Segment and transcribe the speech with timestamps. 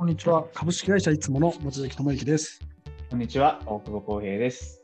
[0.00, 0.46] こんにちは。
[0.54, 2.58] 株式会社いつもの望月智之です。
[3.10, 4.80] こんにちは、大久保康平です。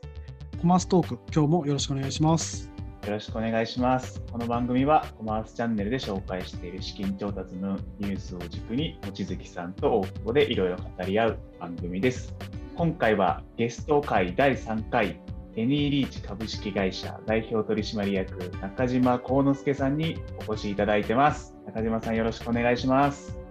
[0.61, 2.69] コマーストーク、今日もよろしくお願いします。
[3.03, 4.21] よろしくお願いします。
[4.31, 12.35] この番組はコマースチャンネルで紹介している資金調達のニュースを軸に、望月さんと大久保でいろいろ語り合う番組です。
[12.75, 15.19] 今回はゲスト会第3回、
[15.55, 21.55] エニーリーチ株式会社代表取締役中島幸之助さんにお越しいただいてます。
[21.65, 23.46] 中島さんよろしくお願いします。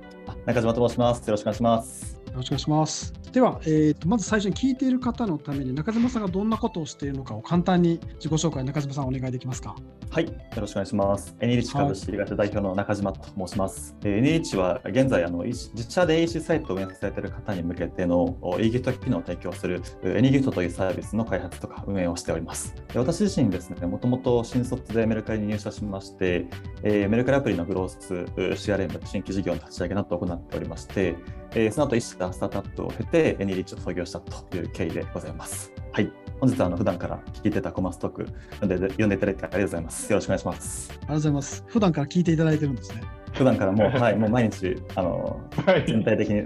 [0.47, 1.27] 中島と申します。
[1.27, 2.26] よろしくお願いします。
[2.37, 3.15] よろしくお願いします。
[3.33, 9.75] では、えーとまず最初に聞いている方のために中島さんがどんなことをしているのかを簡単に自己紹介、中島さんお願いできますか？
[10.11, 11.35] はい、よろしくお願いします。
[11.41, 13.97] エニリッチ株式会社代表の中島と申します。
[14.05, 22.75] エニリッチは現在あの、自社で EC サイトを運営されている方に向けての e ギフト機能を提供するエニギフトというサービスの開発とか運営をしております。
[22.93, 26.47] で私自身ですね、もともと新卒でメルカリに入社しまして、
[26.83, 31.17] えーメルカリアプリのグロース CRM 新規事業の立ち上げなどを行っておりまして、
[31.57, 35.73] えーその後一社スタートアップを経てエニリッチを創業したという経緯でございます。
[35.91, 36.13] はい。
[36.39, 38.27] 本日はあの普段から聞いてたコマストーク
[38.61, 40.13] 読んで読んでいただいてありがとうございます。
[40.13, 40.91] よろしくお願いします。
[40.91, 41.65] ありがとうございます。
[41.67, 43.01] 普段から聞いていただいてるんですね。
[43.33, 45.41] 普段からもう、 はい、もう毎日、あの、
[45.87, 46.43] 全体的に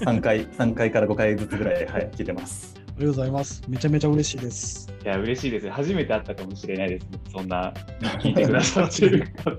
[0.00, 2.74] 3回、3回から5回ずつぐらい、はい、聞いてます。
[2.76, 3.62] ありがとうございます。
[3.68, 4.92] めちゃめちゃ嬉しいです。
[5.04, 5.70] いや、嬉しいですね。
[5.70, 7.72] 初めて会ったかもしれないです、そんな
[8.18, 9.52] 聞いてくださってる方。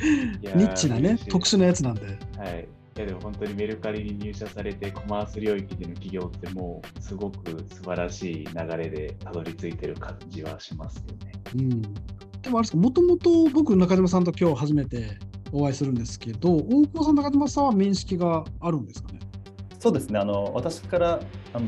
[0.56, 2.06] ニッチなね特殊なやつなんで。
[2.38, 2.68] はい。
[2.96, 11.32] いやでも本当にメルカリに入社されてコマース領域での起業ってもうすごく素晴らしい流れでたどり着いてる感じはしますよね。
[11.54, 11.82] うん。
[12.42, 15.18] でもあれですか、もともと僕、中島さんと今日初めて
[15.52, 19.20] お会いするんですけど、大久保さん、中島さんは面識があるんですかね？
[19.78, 21.20] そうですね、あの、私から、
[21.52, 21.66] あの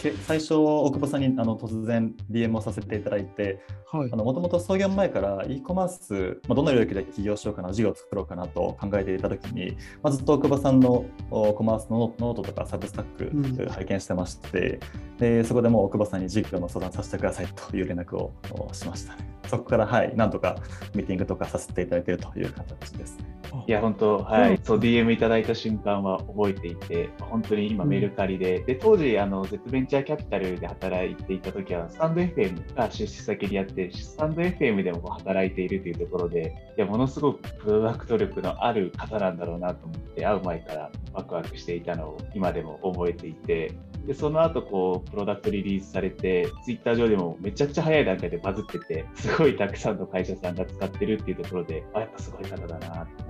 [0.00, 3.58] け最初、大久保さんにあの突然 DM をさせていただいて、はい。
[3.92, 13.56] もともと創業前から e コマース、まあ、どの領域で起業しようかな、事業を作ろうかなと考えていたときに、まあ、ずっと大久保さんの e コマースのノートとかサブスタッうん。
[13.56, 14.80] ク拝見してまして、
[15.18, 19.14] でそこでもう大久保さんに事業の相談させてくださいという連絡をおしました。
[19.16, 19.28] ね。
[19.48, 20.56] そこから、はい、なんとか
[20.94, 23.18] ミーティングとかさせていただいているという形です。
[23.18, 23.64] ね。
[23.66, 24.62] いや、本当、はい、うん。
[24.62, 43.72] そう、DM いただいた瞬間は覚えていて、本当に今、メルカリで、で、当時、あの、Z ベンチャーキャピタルで働いていた時は、スタンド FM が出資先でやって、スタンド FM でも働いているというところで、いや、ものすごくプロダクト力のある方なんだろうなと思って、会う前からワクワクしていたのを今でも覚えていて、
[44.06, 53.24] で、その後、こう、プロダクトリリースされて、ツイッター上でもめちゃくちゃ早い段階でバズってて、すごいたくさんの会社さんが使ってるっていうところで、あ、やっぱすごい方だなと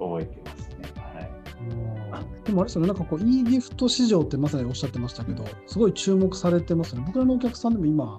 [0.00, 0.84] 思って覚えてますね。
[2.12, 2.44] はい。
[2.44, 7.04] でもあれですよね、なんかこう、e ギフト市場ってまさにおっしゃってましたけど、すごい注目されてますよね。
[7.06, 8.18] 僕らのお客さんでも今、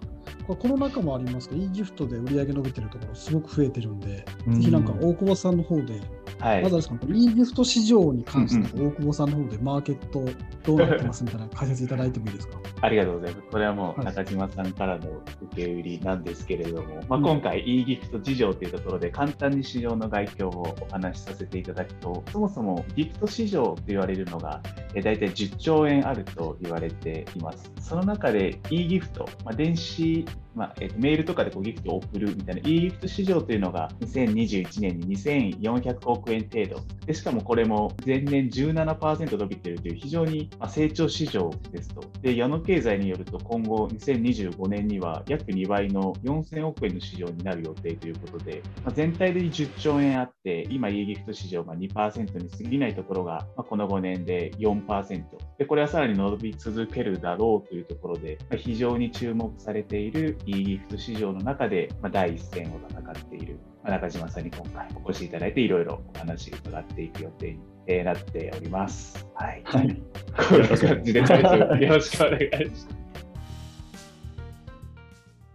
[0.53, 6.00] コロナ禍もありますけど、e ギフトで売り上げ伸びてるところ、すごく増えてるんで、ぜひなんか大久保さんの方で、
[6.39, 6.63] はい。
[6.63, 10.23] まずあれですか、この e ギフト市場に関して、大久保さんの方でマーケット
[10.63, 12.59] どうなってますみたいな解説いただいてもいいですか？
[12.81, 13.47] ありがとうございます。
[13.50, 14.05] これはもうはい。
[14.13, 15.09] 中島さんからの
[15.51, 17.23] 受け売りなんですけれども、まあ、うん。
[17.25, 24.61] 今回 e ギフト事情というところで簡単に市場の概況をお話しさせていただくと、そもそもギフト市場と言われるのが、
[24.95, 27.72] えー大体10兆円あると言われています。
[27.79, 36.81] その中で e ギフト、まあ、電子、まあえーメールとかでこうギフトを送るみたいな e ギフト市場というのが2021年に2400億円程度。
[37.05, 42.01] でしかもこれも前年17%伸びているという非常に成長市場ですと。
[42.21, 55.23] で、矢野経済によると今後2025年には約2倍の4000億円の市場になる予定ということで、まあ、全体で10兆円あって、今 e ギフト市場が2%に過ぎないところが、まあ、この5年で4%。
[55.57, 69.28] で、これはさらに伸び続けるだろうというところで、まあ、非常に注目されているギフト市場の中で、まあ、第一線を戦っている、まあ、中島さんに今回お越しいただいて、いろいろお話を伺っていく予定にえーなっております。
[69.35, 69.61] はい。
[69.66, 70.01] はい
[70.50, 72.88] こんな感じで大丈夫よろしくお願いします。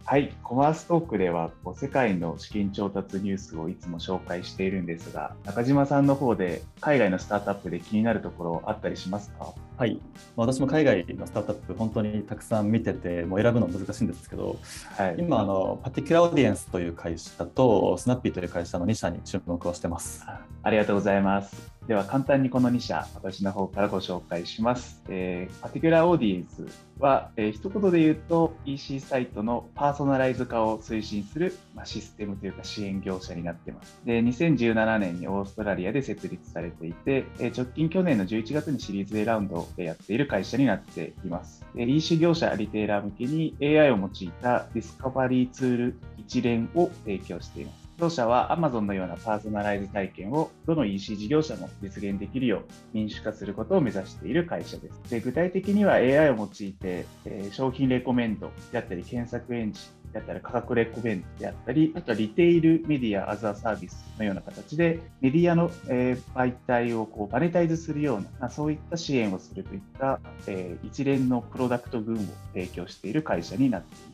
[0.04, 9.54] はい、コマーストークではこう世界の資金調達ニュースをいつも紹介しているんですが、中島さんの方で海外のスタートアップで気になるところあったりしますか？
[9.80, 9.98] はい、
[10.36, 14.58] まあ私も海外のスタートアップ、本当にたくさん見てて、もう選ぶの難しいんですけど、
[14.98, 20.22] はい、今あの、パティキュラーオーディエンスという会社と、スナッピーという会社の2社に注目をしてます。
[20.62, 21.79] ありがとうございます。
[21.90, 25.02] では簡単にこの2社、私の方からご紹介します。
[25.08, 26.64] えー、パティキュラーオーディエンス
[27.00, 33.98] は、えー、一言で言うと EC サイトのパーソナライズ化を推進する、まあ、システムというか支援業者になっています。
[34.04, 41.66] で、2017年にオーストラリアで設立されていて、えー、直近去年の11月にシリーズ A ラウンドでやっている会社になっています。
[41.74, 47.89] で EC 業者、リテーラー向けに AI を用いたディスカバリーツール一連を提供しています。
[48.00, 52.62] 当社は Amazon のようなパーソナライズ体験をどの EC 事業者も実現できるよう
[52.92, 55.10] 民主化することを目指している会社です。
[55.10, 72.18] で具体的には AI を用いて、えー、商品レコメンドであったり検索エンジンであったり価格レコメントであったり、あとはリテールメディアアザーサービスのような形でメディアの、えー、媒体をこうマネタイズするような、まあ、そういった支援をするといった、えー、一連のプロダクト群を
[72.54, 74.09] 提供している会社になっています。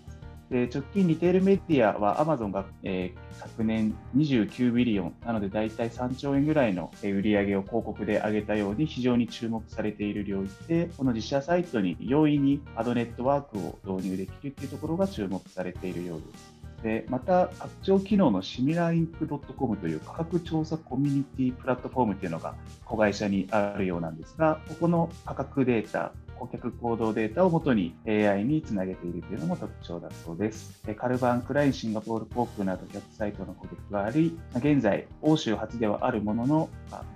[0.50, 16.56] で直近リテールメディアはアマゾンが、えー、昨年29ビリオンなので大体3兆円ぐらいの売り上げを広告で上げたように非常に注目されている領域でこの自社サイトに容易にアドネットワークを導入できるというところが注目されているようです。
[16.82, 22.54] でまた、拡張機能のシミラーインク .com という価格調査コミュニティプラットフォームというのが
[22.84, 30.82] 子会社にあるようなんですが、ここの価格データ、顧客行動データをもとに AI につなげているというのも特徴だそうです。
[30.96, 36.68] カルバン・クライン、シンガポール航空などキャットサイトの顧客があり、現在、欧州発ではあるものの、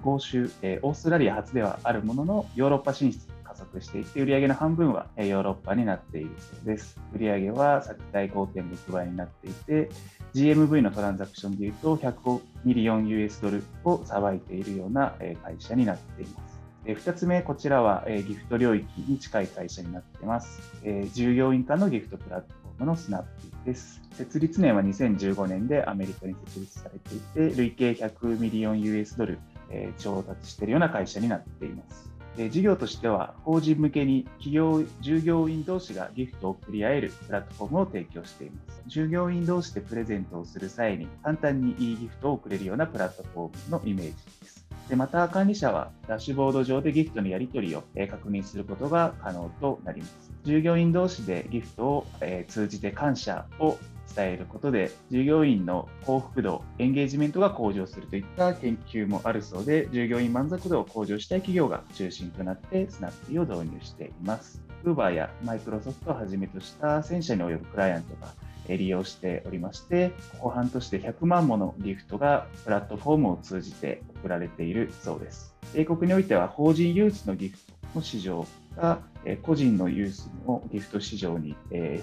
[0.05, 0.50] 豪州、
[0.82, 6.99] オーストラリア発ではあるものの、ヨーロッパ進出加速していって、売上の半分はヨーロッパになっているそうです。
[7.12, 9.90] 売上は昨対5.6倍になっていて、
[10.34, 15.12] GMV のトランザクションでいうと100ミリオン US ドルをさばいているような
[15.43, 16.50] 会社になっています。
[16.85, 20.61] 2つ目、こちらはえギフト領域に近い会社になっています。
[20.82, 23.29] え従業員間のギフトプラットフォームのスナップ
[23.67, 24.00] です。
[24.12, 29.38] 設立年は2015年でアメリカに設立されていて、累計100ミリオン US ドル
[29.71, 32.11] え調達しているような会社になっています。
[32.50, 38.82] 事業としては、法人向けに企業、従業員同士がギフトを送り合えるプラットフォームを提供しています。
[38.87, 44.59] 従業員同士でプレゼントをする際に簡単にいいギフトを送れるようなプラットフォームのイメージです。
[44.90, 50.32] でまた、管理者はダッシュボード上でギフトのやり取りを確認することが可能となります。
[50.42, 52.06] 従業員同士でギフトを
[52.48, 53.78] 通じて感謝を
[54.16, 64.60] 伝えることで、従業員の幸福度、エンゲージメントが向上するといった研究もあるそうで、従業員満足度を向上したい企業が中心となってスナッピーを導入しています。
[64.84, 68.32] Uber やマイクロソフトをはじめとした1000社に及ぶクライアントが
[68.68, 75.54] 利用しておりまして、ここ半年で100万ものギフトがプラットフォームを通じて送られているそうです。
[75.74, 78.46] 英国においては法人誘致のギフトの市場
[78.76, 79.00] が
[79.42, 81.56] 個人のユースのギフト市場に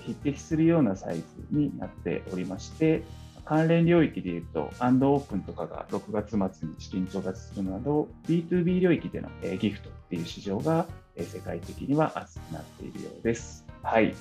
[0.06, 3.04] 匹敵するようなサイズになっておりまして、
[3.46, 10.86] 関連領域でいうと、アンドオープンとかが6月末に資金調達するなど、B2B 領域でのギフトっていう市場が
[11.18, 13.66] 世界的には熱くなっているようです。
[13.84, 14.14] はい。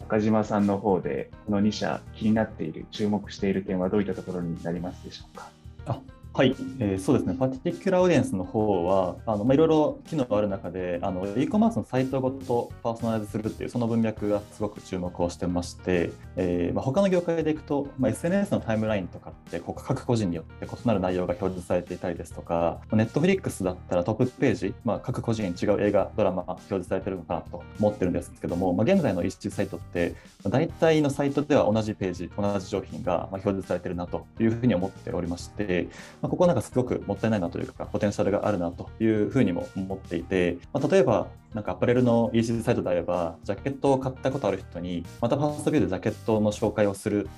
[0.00, 5.50] 中島さんの方で、この2社気になっている、注目している点はどういったところになりますでしょうか？
[5.86, 6.00] あ
[6.36, 35.88] はい、えー、そうですね、パティキュラーオーディエンスの方は、あのまあ、いろいろ機能がある中で、あの e コマースのサイトごとパーソナライズするっていう、その文脈がすごく注目をしてまして、えーまあ、他の業界でいくと、まあ、SNS のタイムラインとかってこう、各個人によって異なる内容が表示されていたりですとか、ネットフリックスだったらトップページ、まあ、各個人違う映画、ドラマ表示されてるのかなと思ってるんですけども、まあ、現在の EC サイトって、まあ大体のサイトでは同じページ、同じ商品が表示されてるなというふうに思っておりまして、
[36.26, 47.28] まあ、ここなんかすごくもったいないなというか、ポテンシャルがあるなというふうにも思っていて、まあ、例えば、なんかアパレルの EC サイトであれば、ジャケットを買ったことある人に、またファーストビューでジャケットの紹介をする、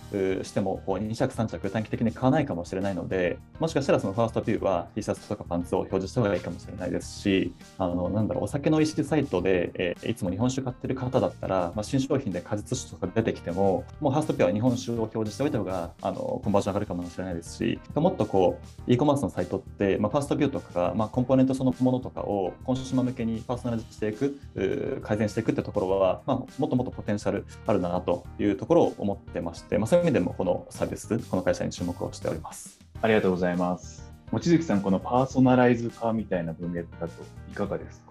[0.43, 32.79] しても、2着、3着短期的に買わないかもしれないので、もしかしたらそのファーストビューは T シャツとかパンツを表示した方がいいかもしれないですし、あの、なんだろう、お酒の EC サイトで、えー、いつも日本酒買ってる方だったら、まあ、新商品で果実酒とか出てきても、もうファーストビューは日本酒を表示しておいた方が、あの、コンバージョン上がるかもしれないですし、もっとこう、e コマースのサイトって、まあ、ファーストビューとか、まあ、コンポーネントそのものとかをコンシューマー向けにパーソナライズしていく、改善していくってところは、まあ、もっともっとポテンシャルあるなというところを思ってまして、まあ、そういう意味でもこのサービス、この会社に注目をしております。
[33.03, 34.11] ありがとうございます。
[34.33, 37.13] 望月さん、このパーソナライズ化みたいな文脈だと
[37.51, 38.08] いかがですか？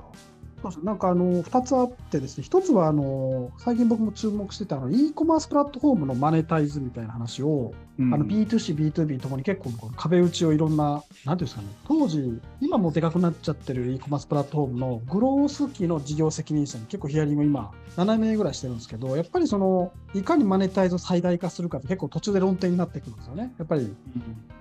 [0.62, 23.54] そうですなんかあの2つあってですね、1つはあの最近僕も注目してたの e コマースプラットフォームのマネタイズみたいな話を、うん、あの B2C、B2B ともに結構壁打ちをいろんな、なんていうんですかね、当時、今もでかくなっちゃってる e コマースプラットフォームのグロース期の事業責任者に結構ヒアリング今、7名ぐらいしてるんですけど、やっぱりその、いかにマネタイズを最大化するかって結構途中で論点になってくるんですよね。
[23.58, 23.96] やっぱり、うん、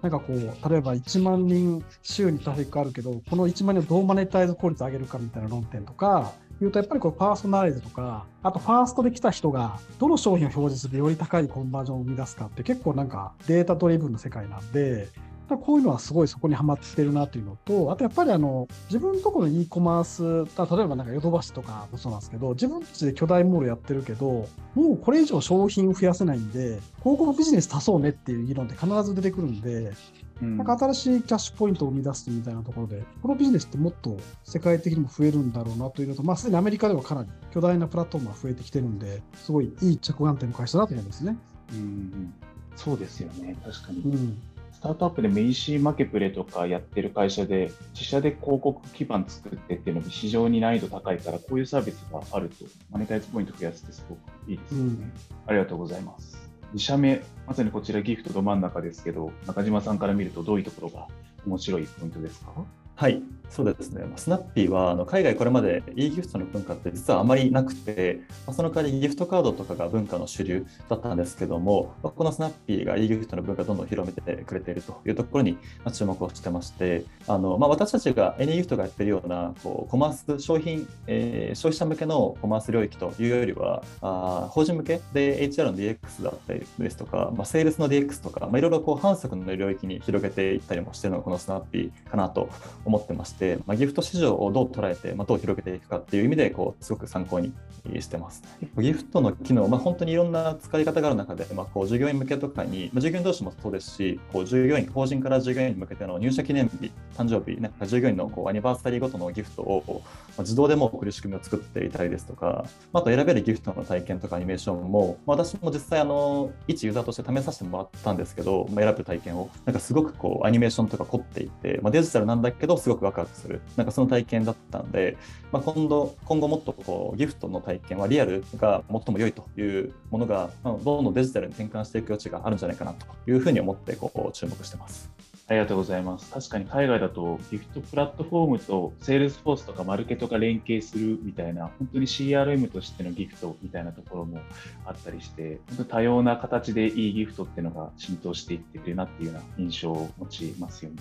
[0.00, 15.08] なんかこう、例えば1万人週にトラフィックあるけど、この1万人をどうマネタイズ効率上げるかみたいな論点とか、いうと、やっぱりこうパーソナライズとか、あとファーストで来た人がどの商品を表示するより高いコンバージョンを生み出すかって結構なんかデータドリブンの世界なんで、
[15.56, 29.92] こういうのはすごいそこにはまってるなというのと、あとやっぱりあの自分のところの e コマース、例えばなんかヨドバシとかもそうなんですけど、自分たちで巨大モールやってるけど、もうこれ以上商品増やせないんで、広告ビジネス足そうねっていう議論って必ず出てくるんで、
[30.40, 41.38] なんか新しいキャッシュポイントを生み出すみたいなところで、このビジネスってもっと世界的にも増えるんだろうなというのと、まあ、すでにアメリカではかなり巨大なプラットフォームが増えてきてるんで、すごいいい着眼点の会社だというですね。
[41.72, 42.34] うん、
[42.76, 44.00] そうですよね、確かに。
[44.00, 44.55] うんス
[44.86, 54.18] タートアップでも EC マケプレとかやってる会社で、自社で広告基盤作ってっていうのも非常に難易度高いから、こういうサービスがあると、マネタイズポイント増やすってすごく
[54.50, 54.84] いいですよね。
[54.84, 55.12] うん、
[55.46, 56.36] ありがとうございます。
[56.74, 61.06] 2社目、まさにこちらギフトど真ん中ですけど、中島さんから見るとどういうところが
[61.46, 62.52] 面白いポイントですか？
[62.98, 64.04] はい、そうですね。
[64.16, 68.20] スナッピーはあの海外これまで e ギフトの文化って実はあまりなくて、
[68.52, 75.58] その代わりギフトカードとかが文化の主流だったんですけども、このスナッピーが e ギフトの文化をどんどん広めてくれているというところに
[75.92, 92.48] 注目をしてまして、あのまあ、私たちが Any ギフトがやっているようなこうコマース商品、えー、消費者向けのコマース領域というよりは、あ法人向けで HR の DX だったりですとか、まあ、セールスの DX とか、まあ、いろいろこう反則の領域に広げていったりもしているのがこのスナッピーかなと
[92.86, 97.52] 思ってまして、まあ、ギフト市場をどう捉えて、まあ、どう広げていくかっていう意味でこうすごく参考に
[98.00, 98.42] してます。
[98.78, 125.16] ギフトの機能、まあ、本当にいろんな使い方がある中で、まあ、こう従業員向けとかに、まあ、従業員同士もそうですしこう従業員法人から従業員に向けての入社記念日誕生日なんか従業員のこうアニバーサリーごとのギフトを、まあ、自動でも送る仕組みを作っていたりですとかあと選べるギフトの体験とかアニメーションも、まあ、私も実際あの一ユーザーとして試させてもらったんですけど、まあ、選ぶ体験をなんかすごくこうアニメーションとか凝っていて、まあ、デジタルなんだけどすごくワクワクするなんかその体験だったんで、
[125.52, 135.10] まあ、今度今後もっとこうギフトの体験はリアルが最も良いというものが、どんどんデジタルに転換していく余地があるんじゃないかなというふうに思ってこう注目してます。
[135.48, 136.28] ありがとうございます。
[136.32, 144.40] 確かに海外だとギフトプラットフォームとセールスフォースとかマルケトとか連携するみたいな、本当に CRM としてのギフトみたいなところも
[144.84, 150.96] あったりして、本当多様な形でいいギフトっていうのが浸透していってるなっていうような印象を持ちますよね。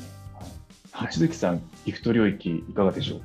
[0.96, 3.22] はい、望月さん、ギフト領域いかがでしょう？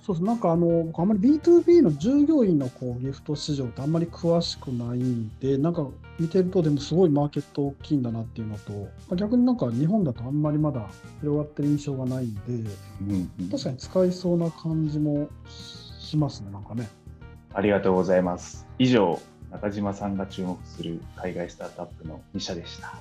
[0.00, 0.24] そうです。
[0.24, 5.86] なんかあの僕あんまり B2B の従業員のこうギフト市場ってあんまり詳しくないんでなんか
[6.18, 10.88] 見てるとでもすごいマーケット大きいんだなっていうのと逆になんか日本だとあんまりまだ
[11.20, 16.88] 広がってる印象がないんで、うんうん、確かに使いそうな感じもしますねなんかね。
[17.52, 18.66] ありがとうございます。
[18.78, 22.94] 以上中島さんが注目する海外スタートアップの2社でした。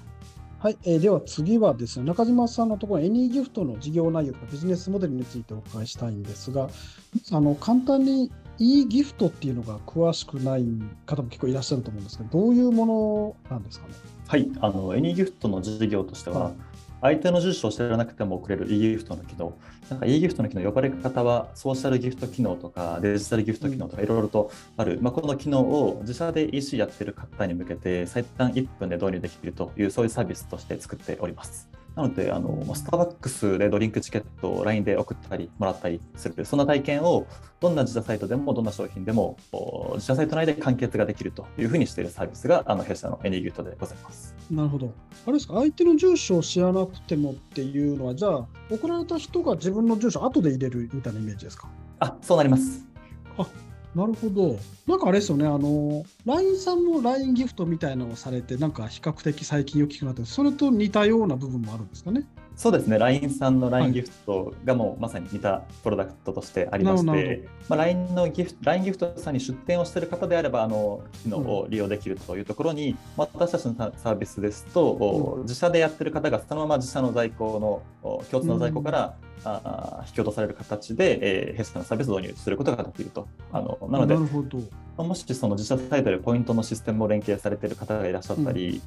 [0.62, 6.70] はい、えー、では次はですね、中島さんのところ、エニーギフトの事業内容とかビジネスモデルについてお伺いしたいんですが、
[7.32, 10.66] あの簡単に e ギフトっていうのが詳しくない
[11.08, 13.94] 方も結構いらっしゃると思うんですけど、どういうものなんですかね？
[14.28, 16.52] はい、あのエニーギフトの事業としては、
[17.02, 19.54] 相手の住所を知らなくても送れる e ギフトの機能。
[19.90, 31.71] なんか e ギフトの機能、呼ばれ方はソーシャルギフト機能とかデジタルギフト機能とかいろいろとある、まあ、この機能を自社で EC やってる方に向けて最短1分で導入できるというそういうサービスとして作っております。
[31.96, 37.28] なのであの、スターバックスでドリンクチケットを LINE で送ったりもらったりする、そんな体験を
[37.60, 39.38] どんな自社サイトでもどんな商品でも
[39.96, 44.34] 自社サイト内で完結ができるというふうにしているサービスがあの弊社のエニギュートでございます。
[44.50, 44.94] なるほど。
[45.26, 51.68] あれですか、相手の住所を知らなくてもっていうのは、じゃあ、送られた人が自分の住所後で入れるみたいなイメージですか？
[52.00, 52.86] あそうなります。
[53.38, 53.46] あ
[53.94, 54.58] なるほど。
[54.88, 62.24] なんかあれですよね、あの、LINE さんも LINE ギフトみたいなのをされて、なんか比較的最近大きくなって、それと似たような部分もあるんですかね？
[62.56, 83.28] そうですね、LINE さんの LINE ギフトがもうまさに似たプロダクトとしてありまして、まあ、LINE のギフト LINE ギフトさんに出店をしている方であれば、あの機能を利用できるというところに、うん、私たちのサービスですと、うん、自社でやってる方がそのまま自社の在庫の共通の在庫から、うん、あ引き落とされる形で、えー、弊社のサービスを導入することができると。
[83.52, 84.16] あのなので、
[84.98, 88.82] もしその自社サイトでポイントのシステムを連携されている方がいらっしゃったり、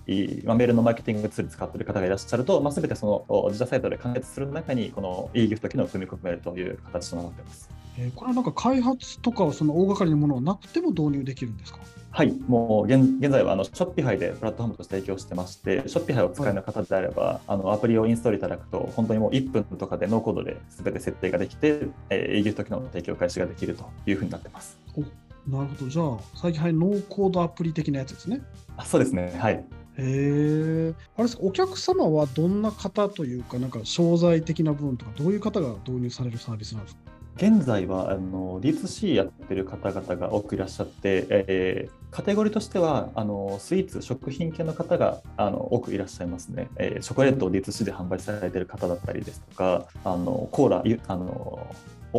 [0.45, 7.71] まあ、メールのマーケティングツール使っている方がいらっしゃると、まあ、全てその自社サイトで完結する中に、この e ギフト機能を組み込めるという形となっています。
[7.97, 11.79] えー、これはなんか開発とかその大掛かりなものはなくても導入できるんですか？
[12.11, 24.79] はい、もう現現在はあのショッピファイでプラットフォームとして提供してまして、ショッピファイお使いの方であれば、はい、あのアプリをインストールいただくと、本当にもう1分とかでノーコードで全て設定ができて、えー、e ギフト機能の提供開始ができるというふうになってます。
[25.49, 28.43] なるほど、じゃあ、最近、はい、ノーコードアプリ的なやつですね。
[28.77, 29.65] あそうですね、はい。
[29.97, 30.95] へえ。
[31.17, 31.39] あれです。
[31.41, 37.01] お客様はどんな方というか、なんか商材的な部分とか、どういう方が導入されるサービスなんですか？
[37.37, 51.67] 現在はあの D2C やってる方々が多くいらっしゃって、えー、カテゴリーとしてはあのスイーツ食品系の方があの多くいらっしゃいますね、えー、チョコレートを D2C で販売されてる方だったりですとかあのコーラあの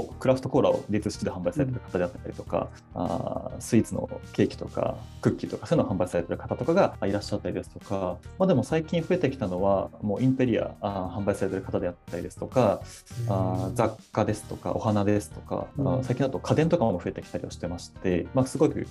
[0.04, 12.82] クラフトコーラを D2C で販売されてる方であったりとか、うん、あスイーツのケーキとかクッキーとかそういうのを販売されてる方とかがいらっしゃったりですとか、まあ、でも最近増えてきたのはもうインテリアあ販売されてる方であったりですとか、
[13.28, 18.88] うん、あ雑貨ですとかお花ですとか、うん、最近だと家電とかも増えてきたりをしてまして、まあ、すごく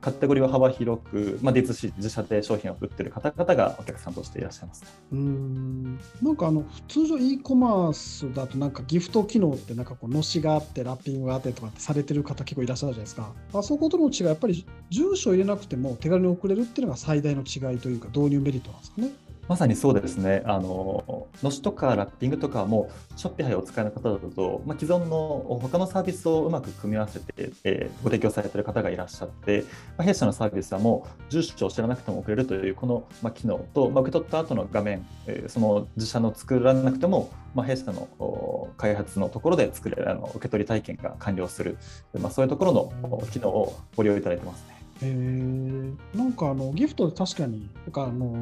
[0.00, 6.00] カテゴリーは幅広く、まあ、D2C 自社で商品を売ってる方々がお客さんとしていらっしゃいます、ね、うん。
[6.22, 13.32] なんかあの通常 e コマースだとなんかギフト機能ってなんかこうのしがあってラッピングがあってとかってされてる方結構いらっしゃるじゃないですか。
[13.52, 19.10] あそことの違いやっぱり住所を入れなくても手軽に送れるっていうのが最大の違いというか導入メリットなんですかね。
[19.50, 20.44] まさにそうですね。
[20.46, 29.64] あの、のしとかラッピングとかも、ショッピハイをお使いの方だと、まあ、既存の他のサービスをうまく組み合わせて、えー、ご提供されている方がいらっしゃって、
[29.98, 41.76] まあ、弊社のサービスはもう、住所を知らなくても送れるという、この、まあ、機能と、まあ、受け取った後の画面、えー、その自社の作らなくても、まあ、弊社の開発のところで作れるあの受け取り体験が完了する、
[42.20, 44.79] まあ、そういうところの機能をご利用いただいてますね。
[45.02, 48.36] へなんかあのギフトで確かになんかあの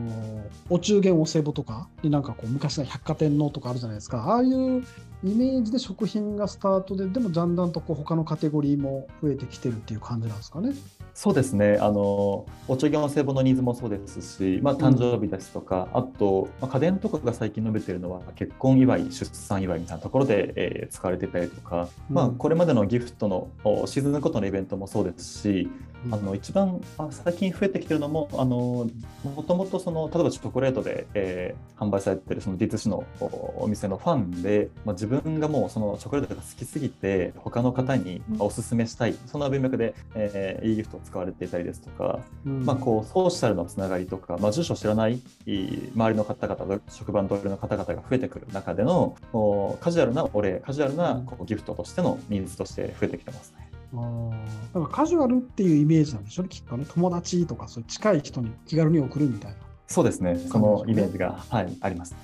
[0.68, 4.24] お中元お歳暮とかになんかこう昔の百貨店のとかあるじゃないですか。
[4.24, 4.84] ああいう
[5.24, 10.72] イメージで食品がスタートででもだんだんとこう他のカテゴリーも増えてきてるっていう感じなんですかね。
[11.18, 11.78] そうですね。
[11.80, 23.48] あのお中元お歳暮のニーズもそうですし、まあ、誕生日ですとか、うん、あと、まあ、家電とかが最近伸びてるのは結婚祝い出産祝いみたいなところで、えー、使われてたりとか、うん、まあ、これまでのギフトの
[23.86, 25.68] シーズンごとのイベントもそうですし、
[26.06, 28.88] うん、あの一番最近増えてきてるのもあの
[29.24, 33.04] もともとその例えばチョコレートで、えー、販売されてるその D2C の
[33.58, 49.16] お店のファンで、まあ、自分がもうそのチョコレートが好きすぎて他の方におすすめしたい、そんな文脈で、えー、いいギフトを使われていたりですとか、うん、まあ、こうソーシャルのつながりとか、まあ、住所を知らない周りの方々職場の同僚の方々が増えてくる中での
[49.80, 53.68] カジュアルなお礼カジュアルなこうギフトとしてのニーズとして増えてきてますね。
[54.74, 56.84] あかカジュアルっていうイメージなんでしょうきっとね。
[56.88, 59.56] 友達とかそういう近い人に気軽に送るみたいな。
[59.86, 60.36] そうですね。
[60.36, 62.18] そのイメージが、はい、あります、ね、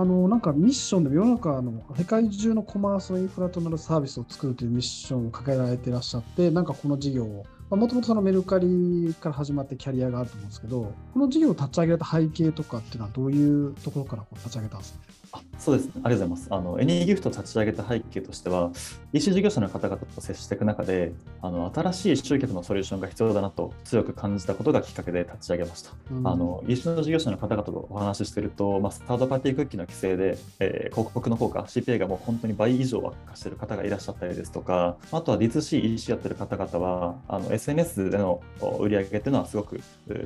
[0.00, 15.27] あのなんかミッションで世の中の世界中のコマースのインフラとなるサービスを作るというミッションを掲げられていらっしゃってなんかこの事業をもともとメルカリから始まってキャリアがあると思うんですけど、この事業を立ち上げた背景とかっていうのは、どういうところからこう立ち上げたんですか？
[15.32, 16.48] あそうです、ね、ありがとうございます。
[16.50, 18.70] あの、エニーギフトを立ち上げた背景としては、
[19.12, 25.92] EC 事業者の方々と接していく中で、あの新しい集客のソリューションが必要だなと強く感じたことがきっかけで立ち上げました。
[26.10, 38.42] うん、あの EC の事業者の方々とお話ししていると、まあ、スタートパーティークッキーの規制で、えー、広告の効果、CPA がもう本当に倍以上悪化している方がいらっしゃったりですとか、あとは D2C、EC やってる方々は、あの SNS での
[38.78, 39.80] 売り上げっていうのはすごく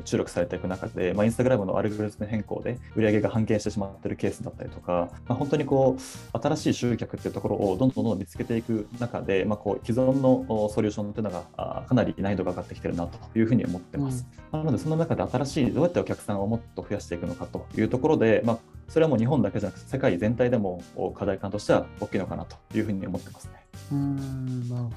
[0.04, 14.26] 注力されていく中で、まあ、インスタグラムのアルゴリズム変更で売り上げが半減してしまっているケースだったりとか、まあ、本当にこう新しい集客っていうところをどんどんどんどん見つけていく中で、まあ、こう既存のソリューションっていうのがかなり難易度が上がってきてるなというふうに思ってます。
[14.52, 20.82] うん、なのでその中で新しいどうやってお客さんをもっと増やしていくのかというところで、まあ、それはもう日本だけじゃなくて世界全体でも
[21.14, 23.52] 課題感としては大きいのかなというふうに思ってますね。
[23.92, 24.92] うんなるほど。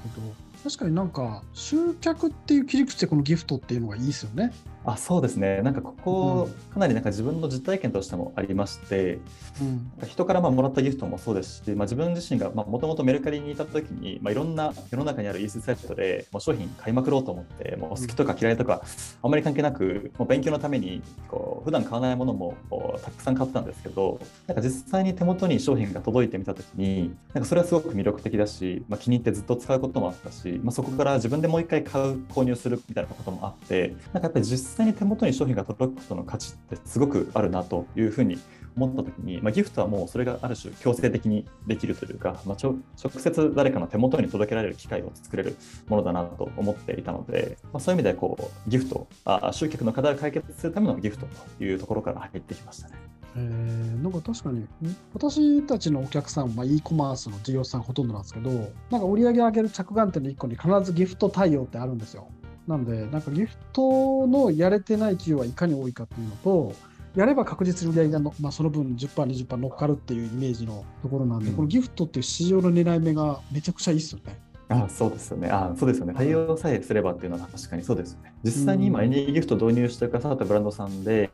[0.64, 4.52] 確かになんか集客っていう切り口でこのギフトっていうのがいいですよね。
[4.86, 9.18] あそうですね、なんかここ、かなりなんか自分の実体験としてもありまして、
[9.60, 18.82] うん、人からまあもらったギフトもそうですし、まあ、自分自身がもともとメルカリにいたときに、まあ、いろんな世の中にある EC サイトでもう商品買いまくろうと思って、もう好きとか嫌いとか、
[19.22, 22.54] あんまり関係なく、もう勉強のためにこう普段買わないものも
[23.02, 38.38] たくさん買ってたんですけど、なんか実際に手元に商品が届いてみたときに、なんかそれはすごく魅力的だし、まあ、気に入ってずっと使うこともあったし、まあ、そこから自分でもう一回買う、購入するみたいなこともあって、なんかやっぱり実際に手元に商品が届くことの価値ってすごくあるなというふうに
[38.76, 45.56] 思った時に、まあ、ギフトはもうそれがある種強制的にできるというか、まあ、直接誰かの手元に届けられる機会を作れる
[45.88, 51.26] ものだなと思っていたので、まあ、そういう意味でこうギフトあ集客の課題を解決するためのギフト
[51.58, 52.94] というところから入ってきましたね。
[53.38, 54.66] えー、なんか確かに
[55.12, 58.50] 私たちのお客さんは e コマースの事業者さんほとんどなんですけど
[58.90, 62.28] なんか売り上げ上げる着眼点の1個に必ずギフト対応ってあるんですよ。
[62.66, 66.74] なんで、なんかギフトのやれてない企業はいかに多いかっていうのと、
[67.14, 74.38] やれば確実に売り上げがの、まあ、その分10%、20%乗っかるっていうイメージのところなんで、うん、このギフトっていう市場の狙い目がめちゃくちゃいいっすよね。
[74.68, 75.48] あそうですよね。
[75.48, 76.14] あそうですよね。
[76.14, 78.34] 対応さえすればっていうのは確かにそうですよね。
[78.42, 81.30] 実際に今、エニーギフト導入してくださったブランドさんで、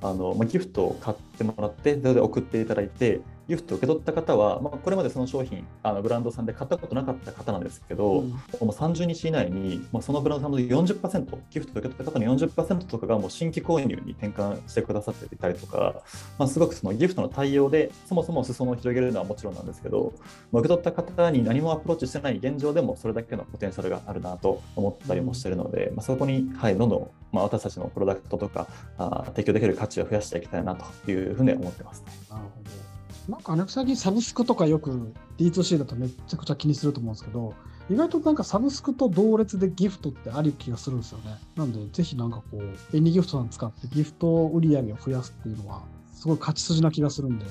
[0.00, 16.02] あのまあ、ギフトを買ってもらって、それで送っていただいて、ギフトを受け取った方は、まあ、これまでその商品あのブランドさんで買ったことなかった方なんですけど、うん、もう30日以内に、まあ、そのブランドさんの40%ギフトを受け取った方の40%とかがもう新規購入に転換してくださっていたりとか、
[16.38, 20.12] まあ、すごくそのギフトの対応でそもそも裾野を広げるのはもちろんなんですけど、
[20.52, 32.06] まあ、受け取った方に何もアプローチしてない現状でもそれだけのポテンシャルがあるなと思ったりもしてるので、うん、まあ、そこに、はい、どんどん、まあ、私たちのプロダクトとかあ提供できる価値を増やしていきたいなというふうに思ってます、ね。
[32.30, 32.87] なるほど
[33.28, 37.54] なんか、ね、最近サブスクとかよく D2C だとめちゃくちゃ気にすると思うんですけど、
[37.90, 41.36] 意外となんかサブスクと同列でギフトってある気がするんですよね。
[41.56, 47.44] なんで、ぜひなんかこう、エニギフトさん使ってギフト売り上げを増やすっていうのは、すごい勝ち筋な気がするんで、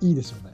[0.00, 0.52] いいですよね。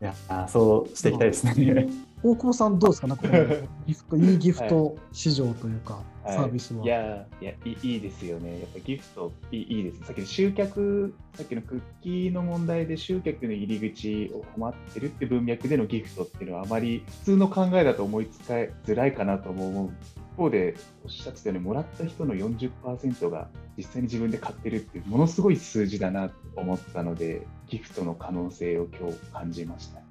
[0.00, 0.14] いや、
[0.48, 1.88] そうしていきたいですね。
[2.22, 3.06] 大久保さんどうですか？
[3.06, 3.28] なんか
[3.86, 6.84] ギフト、いいギフト市場というか、はい、サービスは。
[6.84, 8.60] いやいやいいですよね。
[8.60, 10.04] やっぱギフトいいいいです。
[10.04, 19.90] さっきの集客、さっきのクッキーの問題で集客の入り口を困ってるって文脈でのギフトっていうのはあまり普通の考えだと思いつかづらいかなと思う。
[20.38, 30.07] 一方でおっしゃってたようにもらった人の40%が実際に自分で買ってるっていうものすごい数字だなと思ったのでギフトの可能性を今日感じました。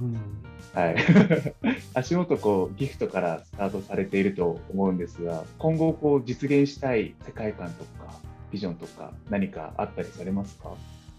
[0.00, 0.16] うん。
[0.72, 0.96] はい、
[1.94, 8.18] 足元こうギフトからスタートされていると思うんですが今後こう実現したい世界観とか
[8.50, 10.72] ビジョンとか何かあったりされますか？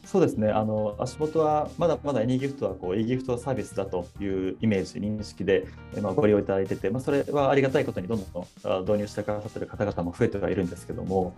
[0.06, 5.68] そうですね、あの足元はまだまだエニーギフトはこう e ギフトサービスだというイメージ、認識で、
[6.02, 11.34] まあ、ご利用いただいてて、まあ、それはありがたいことにどんどん導入してくださってる方々も増えてはいるんですけども、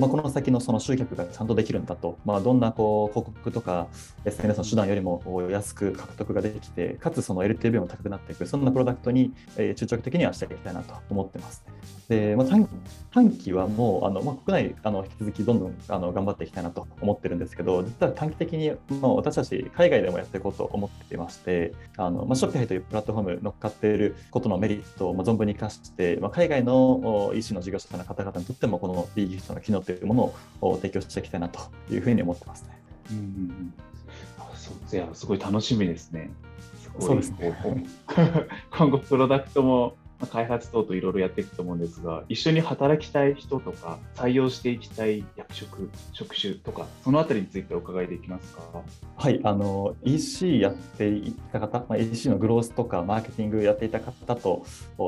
[0.00, 3.88] まあ、この先のその集客がちゃんとできるんだと、まあ、どんなこう広告とか
[4.24, 11.64] SNS の手段よりも安く獲得ができて、かつその LTV も高くなっていく、そんなプロダクトに、中長期的にはしていきたいなと思ってます。
[12.08, 12.68] でまあ、短
[13.12, 31.60] 短期はもうあの、まあ、国内あの引き続きどんどんあの頑張っていきたいなと思ってるんですけど、実は短期的に、まあ、私たち海外でもやっていこうと思っていましてあの、まあ、ショッピファイというプラットフォーム乗っかっていることのメリットを、まあ、存分に生かして、まあ、海外の EC の事業者の方々にとってもこの B ギフトの機能というものを提供していきたいなと
[31.90, 32.78] いうふうに思ってますね。
[33.10, 33.74] うんうん、
[34.54, 36.30] そういやすごい楽しみですね。
[36.98, 37.54] そうですね。
[38.70, 48.62] 今後プロダクトも開発等といろいろやっていくと思うんですが、一緒に働きたい人とか、採用していきたい役職、職種とか、そのあたりについてお伺いできますか？
[49.16, 54.64] はい、あの EC やっていた方、まあ、EC のグロースとかマーケティングやっていた方と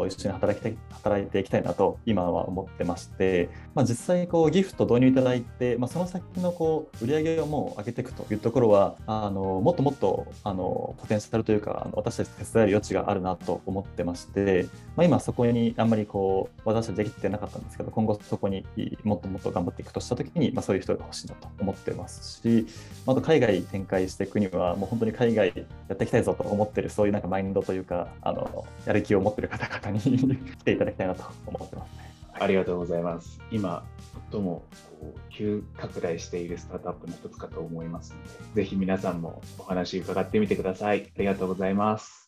[0.06, 18.64] 一緒に働きたい働いていきたいなと今は思ってまして、まあ、実際こうギフト導入いただいて、まあ、その先のこう売り上げをもう上げていくというところは、あのもっともっとあのポテンシャルというか、あの私たち手伝える余地があるなと思ってまして、ま、今そこにあんまりこう私たちできてなかったんですけど今後そこに
[19.02, 22.66] もっともっと頑張っていくとした時に、まあ、そういう人が欲しいなと思ってますし
[23.06, 25.52] あと海外展開していくにはもう本当に海外
[25.88, 30.18] やっていきたいぞと思ってるそういうなんかマインドというかあのやる気を持ってる方々に
[30.58, 32.14] 来ていただきたいなと思ってますね。
[32.36, 33.40] ありがとうございます。
[33.50, 33.84] 今、
[34.32, 34.64] 最も
[35.00, 41.12] こう急拡大しているスタートアップの一つかと思いますので、ぜひ皆さんもお話伺ってみてください。
[41.16, 42.23] ありがとうございます。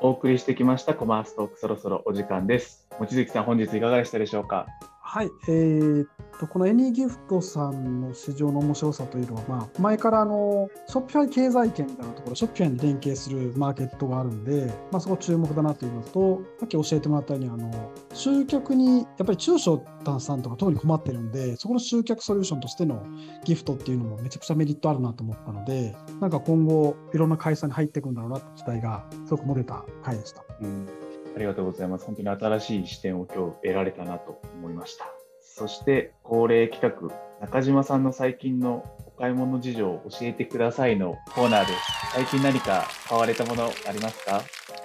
[0.00, 2.86] お送りしてきましたコマーストークそろそろお時間です。
[3.00, 4.66] 望月さん本日いかがでしたでしょうか？
[5.02, 6.06] はい、えー、
[6.44, 19.82] このエニーギフトさんの市場の面白さというのは、まあ、前からあのショッピファイ経済圏みたいなところ、ショッピファイに連携するマーケットがあるんで、まあ、そこ注目だなというのと、さっき教えてもらったように、あの集客にやっぱり中小
[20.20, 23.02] さんとか特に困ってるんで、そこの集客ソリューションとしての
[23.44, 30.44] ギフトっていうのもめちゃくちゃメリットあるなと思ったので、なんか今後、いろんな会社に入っていくんだろうなって期待がすごく持てた回でした。
[30.60, 30.86] うん
[31.34, 32.06] ありがとうございます。
[32.06, 35.15] 本当に新しい視点を今日得られたなと思いました。
[35.58, 41.78] そして恒例企画、中島さんの最近のお買い物事情を教えてくださいのコーナーです。
[42.12, 44.42] 最近何か買われたものありますか？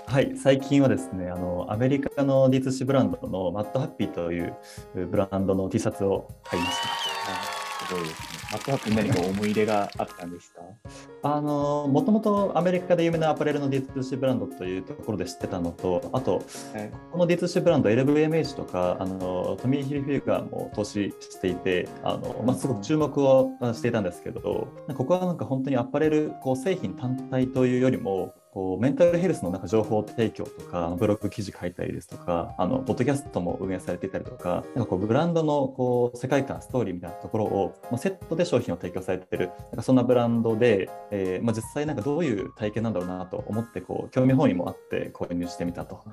[0.07, 4.55] はい、最近はですね、あのアメリカの D2C ブランドのマットハッピーという
[4.95, 7.60] ブランドの T シャツを買いました。
[7.87, 8.27] すごいですね。
[8.51, 10.61] マットハックに何か思い入れがあったんですか？
[11.23, 16.37] あのもともとアメリカで有名なアパレルの D2C ブランドというところで知ってたのと、あと、
[16.73, 46.03] はい、この D2C ブランド、LVMH とか、あのトミー・ヒルフィーガーも投資していて、あのまあ、すごく注目をしていたんですけど、ここはなんか本当にアパレルこう製品単体というよりも、こうメンタルヘルスのなんか情報提供とかブログ記事書いたりですとかあのポッドキャストも運営されていたりとかなんかこうブランドのこう世界観ストーリーみたいなところを、まあ、セットで商品を提供されているなんかそんなブランドで、えーまあ、実際なんかどういう体験なんだろうなと思ってこう興味本位もあって購入してみたと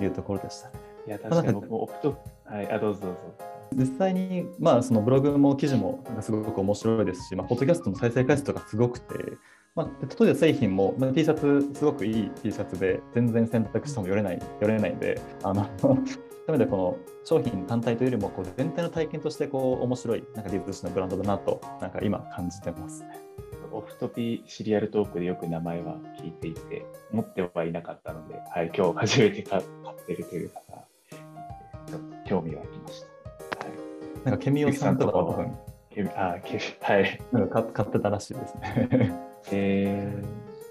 [0.00, 0.74] いうところでしたね。
[1.06, 3.52] いや確かに僕もオプトはいあどうぞどうぞ。
[3.74, 9.14] 実際に、まあ、そのブログも記事もすごく面白いですし、まあ、ポッドキャストの再生回数とかすごくて、
[9.74, 9.86] まあ、
[10.20, 15.68] 例えば製品も、まあ、T シャツ、すごくいい T シャツで、全然選択してもよれない、よれないんで、あのな
[16.48, 23.08] ので、 この商品単体というよりも、こう全体の体験としてこう面白い、なんかディズニーのブランドだなと、なんか今感じてますね。
[23.72, 29.62] オフトピシリアルトークでよく名前は聞いていて、持ってはいなかったので、はい、今日初めて買っ
[30.06, 30.84] てるという方、
[31.86, 33.64] ちょっと興味湧きました。
[33.64, 35.56] はい、なんかケミオさんとかは多分、
[35.88, 37.20] ケミあケミはい。
[37.32, 39.31] なんか買ってたらしいですね。
[39.50, 40.22] え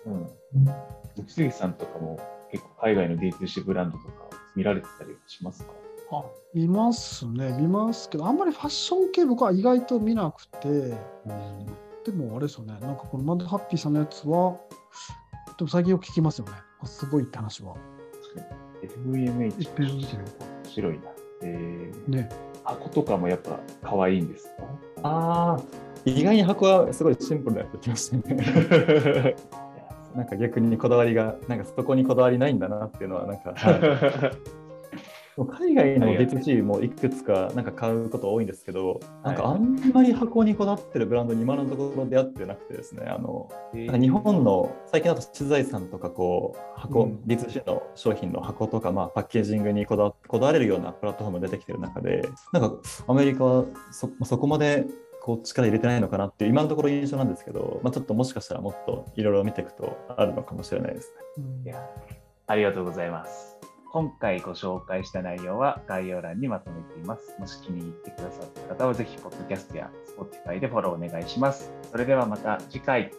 [0.06, 0.14] ー、う
[1.48, 1.52] ん。
[1.52, 2.20] さんとかも
[2.52, 5.72] 結構海外の D2C ブランドとか見られてたりしますか？
[6.14, 10.96] あ見ますね、見ますけど、あんまりファッション系僕は意外と見なくて、うん
[12.04, 14.58] でもあれですよね、なんかこのマッドハッピーさんのやつは、
[15.58, 16.54] でも最近よく聞きますよね。
[16.84, 17.76] すごいって話は。
[18.82, 19.70] FVMH。
[19.78, 20.02] 面
[20.66, 21.04] 白いな。
[21.44, 22.30] えー、ね。
[22.64, 24.64] 箱とかもやっぱ可愛いんですか？
[25.04, 25.62] ああ、
[26.06, 29.36] 意外に箱はすごいシンプルなやつきましたね。
[30.16, 34.32] なんか逆にこだわりが、なんかそこにこだわりないんだなっていうのは、なんか、はい、
[35.46, 52.76] 海外の D2C もいくつかなんか買うこと多いんですけど、なんかあんまり箱にこだわってるブランドに今のところ出会ってなくてですね、あの日本の最近だと資材さんとかこう箱、うん、D2C の商品の箱とか、まあ、パッケージングにこだこだわれるようなプラットフォームが出てきてる中で、なんか
[53.08, 54.86] アメリカはそそこまで
[55.22, 61.44] こう力入れてないのかなっていう今のところ印象なんですけど、まあ、ちょっともしかしたらもっといろいろ見ていくとあるのかもしれないですね。
[61.66, 61.88] いや
[62.48, 63.58] ありがとうございます。
[63.92, 67.36] 今回ご紹介した内容は概要欄にまとめています。
[67.40, 71.74] もし気に入ってくださった方はぜひ、ポッドキャストや Spotify でフォローお願いします。
[71.92, 73.12] それではまた次回。